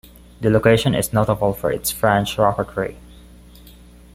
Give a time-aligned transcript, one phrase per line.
[0.39, 2.95] The location is notable for its role in French rocketry.